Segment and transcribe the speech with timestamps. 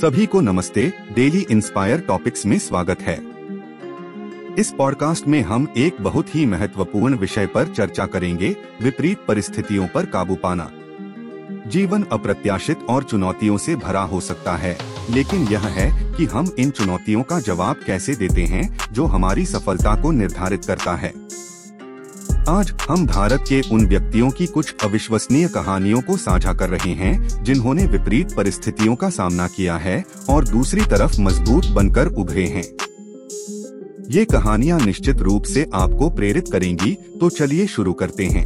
[0.00, 3.14] सभी को नमस्ते, डेली इंस्पायर टॉपिक्स में स्वागत है।
[4.58, 10.06] इस पॉडकास्ट में हम एक बहुत ही महत्वपूर्ण विषय पर चर्चा करेंगे, विपरीत परिस्थितियों पर
[10.06, 10.70] काबू पाना।
[11.66, 14.78] जीवन अप्रत्याशित और चुनौतियों से भरा हो सकता है,
[15.10, 20.02] लेकिन यह है कि हम इन चुनौतियों का जवाब कैसे देते हैं, जो हमारी सफलता
[20.02, 21.12] को निर्धारित करता है।
[22.48, 27.44] आज हम भारत के उन व्यक्तियों की कुछ अविश्वसनीय कहानियों को साझा कर रहे हैं,
[27.44, 32.62] जिन्होंने विपरीत परिस्थितियों का सामना किया है और दूसरी तरफ़ मज़बूत बनकर उभरे हैं।
[34.10, 38.44] ये कहानियाँ निश्चित रूप से आपको प्रेरित करेंगी तो चलिए शुरू करते हैं।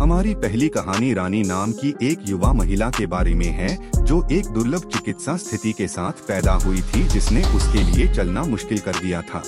[0.00, 4.46] हमारी पहली कहानी रानी नाम की एक युवा महिला के बारे में है, जो एक
[4.46, 9.22] दुर्लभ चिकित्सा स्थिति के साथ पैदा हुई थी, जिसने उसके लिए चलना मुश्किल कर दिया
[9.22, 9.42] था।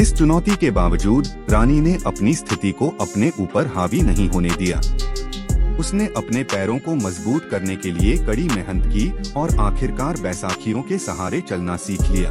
[0.00, 4.78] इस चुनौती के बावजूद, रानी ने अपनी स्थिति को अपने ऊपर हावी नहीं होने दिया।
[5.78, 10.98] उसने अपने पैरों को मज़बूत करने के लिए कड़ी मेहनत की और आखिरकार बैसाखियों के
[10.98, 12.30] सहारे चलना सीख लिया।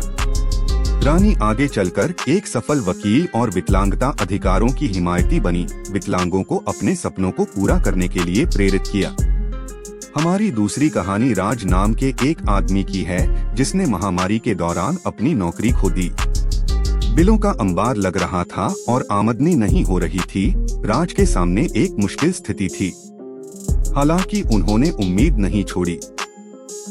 [1.03, 6.95] रानी आगे चलकर एक सफल वकील और विकलांगता अधिकारों की हिमायती बनी, विकलांगों को अपने
[6.95, 9.15] सपनों को पूरा करने के लिए प्रेरित किया।
[10.17, 15.33] हमारी दूसरी कहानी राज नाम के एक आदमी की है, जिसने महामारी के दौरान अपनी
[15.33, 16.11] नौकरी खो दी।
[17.17, 20.53] बिलों का अंबार लग रहा था और आमदनी नहीं हो रही थी,
[20.85, 22.89] राज के सामने एक मुश्किल स्थिति थी।
[23.95, 25.99] हालाँकि उन्होंने उम्मीद नहीं छोड़ी।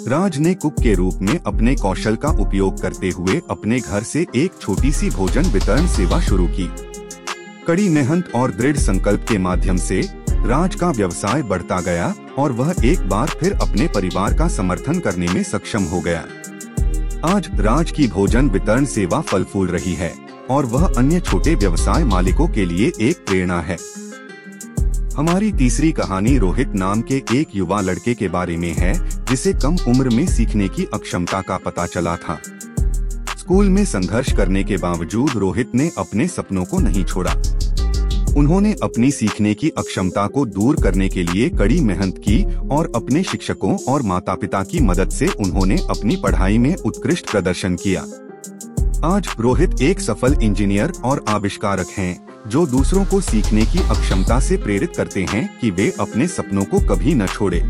[0.09, 4.27] राज ने कुक के रूप में अपने कौशल का उपयोग करते हुए अपने घर से
[4.37, 6.71] एक छोटी सी भोजन वितरण सेवा शुरू की।
[7.67, 12.75] कड़ी मेहनत और दृढ़ संकल्प के माध्यम से राज का व्यवसाय बढ़ता गया और वह
[12.85, 16.27] एक बार फिर अपने परिवार का समर्थन करने में सक्षम हो गया।
[17.25, 20.15] आज राज की भोजन वितरण सेवा फल फूल रही है
[20.51, 23.77] और वह अन्य छोटे व्यवसाय मालिकों के लिए एक प्रेरणा है।
[25.17, 29.77] हमारी तीसरी कहानी रोहित नाम के एक युवा लड़के के बारे में है, जिसे कम
[29.89, 32.41] उम्र में सीखने की अक्षमता का पता चला था।
[33.39, 37.35] स्कूल में संघर्ष करने के बावजूद रोहित ने अपने सपनों को नहीं छोड़ा।
[38.37, 43.23] उन्होंने अपनी सीखने की अक्षमता को दूर करने के लिए कड़ी मेहनत की और अपने
[43.23, 48.01] शिक्षकों और माता पिता की मदद से उन्होंने अपनी पढ़ाई में उत्कृष्ट प्रदर्शन किया।
[49.05, 54.57] आज रोहित एक सफल इंजीनियर और आविष्कारक हैं, जो दूसरों को सीखने की अक्षमता से
[54.57, 57.61] प्रेरित करते हैं कि वे अपने सपनों को कभी न छोड़े।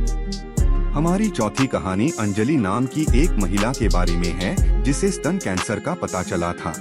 [0.90, 5.78] हमारी चौथी कहानी अंजलि नाम की एक महिला के बारे में है जिसे स्तन कैंसर
[5.78, 6.74] का पता चला था।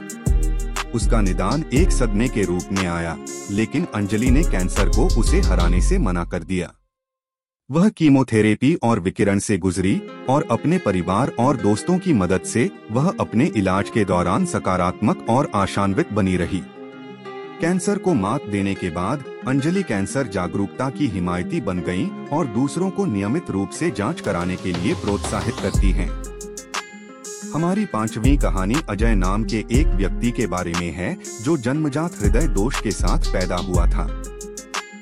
[0.96, 3.18] उसका निदान एक सदमे के रूप में आया,
[3.52, 6.72] लेकिन अंजलि ने कैंसर को उसे हराने से मना कर दिया
[7.70, 13.12] वह कीमोथेरेपी और विकिरण से गुजरी और अपने परिवार और दोस्तों की मदद से वह
[13.20, 16.62] अपने इलाज के दौरान सकारात्मक और आशान्वित बनी रही
[17.62, 22.90] कैंसर को मात देने के बाद अंजलि कैंसर जागरूकता की हिमायती बन गई और दूसरों
[22.90, 26.10] को नियमित रूप से जाँच कराने के लिए प्रोत्साहित करती हैं।
[27.56, 32.48] हमारी पांचवी कहानी अजय नाम के एक व्यक्ति के बारे में है, जो जन्मजात हृदय
[32.48, 34.24] दोष के साथ पैदा हुआ था।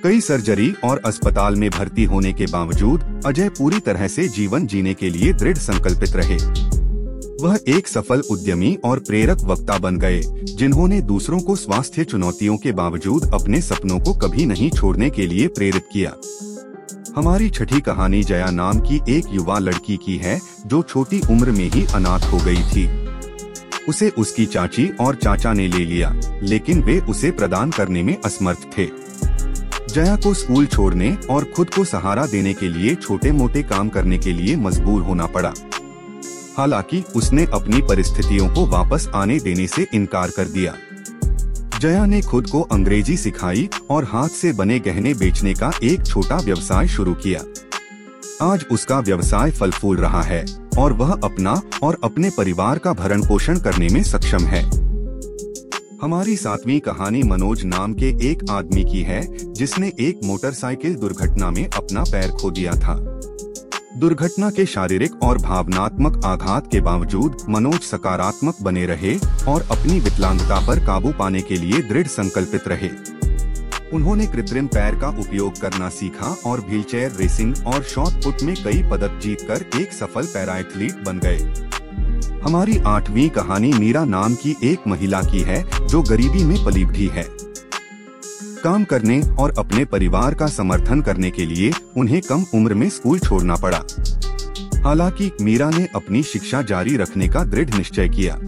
[0.03, 4.93] कई सर्जरी और अस्पताल में भर्ती होने के बावजूद, अजय पूरी तरह से जीवन जीने
[4.93, 6.35] के लिए दृढ़ संकल्पित रहे।
[7.43, 12.71] वह एक सफल उद्यमी और प्रेरक वक्ता बन गए, जिन्होंने दूसरों को स्वास्थ्य चुनौतियों के
[12.71, 16.13] बावजूद अपने सपनों को कभी नहीं छोड़ने के लिए प्रेरित किया।
[17.15, 21.69] हमारी छठी कहानी जया नाम की एक युवा लड़की की है, जो छोटी उम्र में
[21.69, 23.07] ही अनाथ हो गई थी।
[23.89, 26.13] उसे उसकी चाची और चाचा ने ले लिया,
[26.43, 28.85] लेकिन वे उसे प्रदान करने में असमर्थ थे।
[29.93, 34.17] जया को स्कूल छोड़ने और खुद को सहारा देने के लिए छोटे मोटे काम करने
[34.17, 35.53] के लिए मजबूर होना पड़ा।
[36.57, 40.73] हालाँकि उसने अपनी परिस्थितियों को वापस आने देने से इनकार कर दिया।
[41.83, 46.37] जया ने खुद को अंग्रेज़ी सिखाई और हाथ से बने गहने बेचने का एक छोटा
[46.37, 47.39] व्यवसाय शुरू किया।
[48.41, 50.45] आज उसका व्यवसाय फल फूल रहा है
[50.79, 54.63] और वह अपना और अपने परिवार का भरण पोषण करने में सक्षम है।
[56.01, 59.21] हमारी सातवीं कहानी मनोज नाम के एक आदमी की है
[59.53, 62.95] जिसने एक मोटरसाइकिल दुर्घटना में अपना पैर खो दिया था।
[63.97, 69.15] दुर्घटना के शारीरिक और भावनात्मक आघात के बावजूद मनोज सकारात्मक बने रहे
[69.47, 72.89] और अपनी विकलांगता पर काबू पाने के लिए दृढ़ संकल्पित रहे।
[73.93, 78.83] उन्होंने कृत्रिम पैर का उपयोग करना सीखा और व्हीलचेयर रेसिंग और शॉर्ट पुट में कई
[78.83, 81.37] पदक जीतकर एक सफल पैरा एथलीट बन गए।
[82.39, 87.07] हमारी आठवीं कहानी मीरा नाम की एक महिला की है, जो गरीबी में पली भी
[87.07, 87.23] है।
[88.63, 93.19] काम करने और अपने परिवार का समर्थन करने के लिए उन्हें कम उम्र में स्कूल
[93.19, 93.83] छोड़ना पड़ा।
[94.83, 98.39] हालाँकि मीरा ने अपनी शिक्षा जारी रखने का दृढ़ निश्चय किया।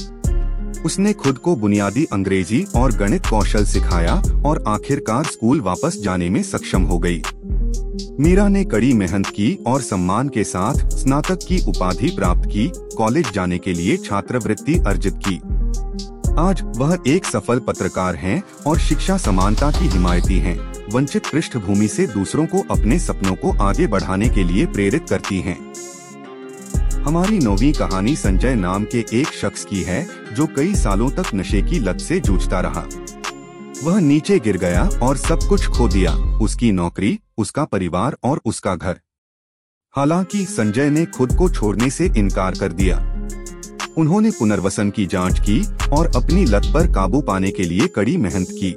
[0.86, 6.44] उसने खुद को बुनियादी अंग्रेज़ी और गणित कौशल सिखाया और आखिरकार स्कूल वापस जाने में
[6.44, 7.22] सक्षम हो गई।
[8.20, 13.32] मीरा ने कड़ी मेहनत की और सम्मान के साथ स्नातक की उपाधि प्राप्त की, कॉलेज
[13.34, 15.40] जाने के लिए छात्रवृत्ति अर्जित की।
[16.40, 20.58] आज वह एक सफल पत्रकार हैं और शिक्षा समानता की हिमायती हैं।
[20.92, 25.58] वंचित पृष्ठभूमि से दूसरों को अपने सपनों को आगे बढ़ाने के लिए प्रेरित करती हैं।
[27.04, 31.62] हमारी नौवीं कहानी संजय नाम के एक शख्स की है, जो कई सालों तक नशे
[31.62, 32.86] की लत से जूझता रहा
[33.84, 38.76] वह नीचे गिर गया और सब कुछ खो दिया, उसकी नौकरी, उसका परिवार और उसका
[38.76, 39.00] घर
[39.94, 43.15] हालाँकि संजय ने खुद को छोड़ने से इनकार कर दिया
[43.98, 45.62] उन्होंने पुनर्वसन की जाँच की
[45.92, 48.72] और अपनी लत पर काबू पाने के लिए कड़ी मेहनत की।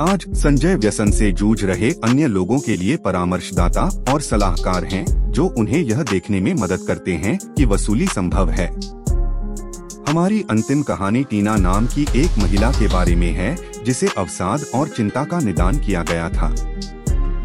[0.00, 5.46] आज संजय व्यसन से जूझ रहे अन्य लोगों के लिए परामर्शदाता और सलाहकार हैं, जो
[5.48, 8.66] उन्हें यह देखने में मदद करते हैं कि वसूली संभव है।
[10.08, 14.88] हमारी अंतिम कहानी टीना नाम की एक महिला के बारे में है जिसे अवसाद और
[14.88, 16.54] चिंता का निदान किया गया था।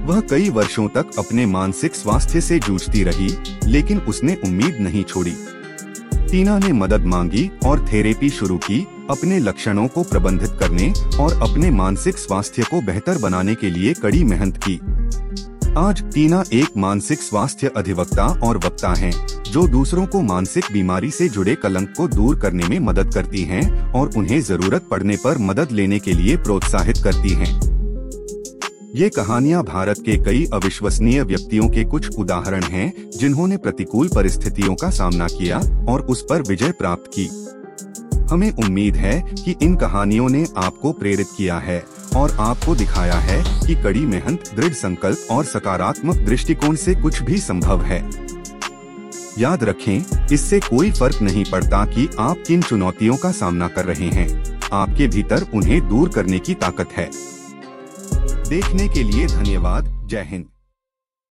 [0.05, 3.29] वह कई वर्षों तक अपने मानसिक स्वास्थ्य से जूझती रही
[3.63, 5.33] लेकिन उसने उम्मीद नहीं छोड़ी।
[6.31, 8.79] टीना ने मदद मांगी और थेरेपी शुरू की
[9.09, 14.23] अपने लक्षणों को प्रबंधित करने और अपने मानसिक स्वास्थ्य को बेहतर बनाने के लिए कड़ी
[14.23, 14.79] मेहनत की
[15.77, 19.11] आज टीना एक मानसिक स्वास्थ्य अधिवक्ता और वक्ता हैं,
[19.43, 23.91] जो दूसरों को मानसिक बीमारी से जुड़े कलंक को दूर करने में मदद करती हैं
[23.91, 27.76] और उन्हें ज़रूरत पड़ने पर मदद लेने के लिए प्रोत्साहित करती हैं।
[28.95, 34.89] ये कहानियाँ भारत के कई अविश्वसनीय व्यक्तियों के कुछ उदाहरण हैं, जिन्होंने प्रतिकूल परिस्थितियों का
[34.89, 35.57] सामना किया
[35.89, 37.25] और उस पर विजय प्राप्त की।
[38.31, 41.83] हमें उम्मीद है कि इन कहानियों ने आपको प्रेरित किया है
[42.15, 47.37] और आपको दिखाया है कि कड़ी मेहनत दृढ़ संकल्प और सकारात्मक दृष्टिकोण से कुछ भी
[47.37, 48.09] संभव है।
[49.39, 54.09] याद रखें इससे कोई फ़र्क नहीं पड़ता कि आप किन चुनौतियों का सामना कर रहे
[54.09, 57.36] हैं। आपके भीतर उन्हें दूर करने की ताकत है।
[58.49, 60.45] देखने के लिए धन्यवाद। जय हिंद।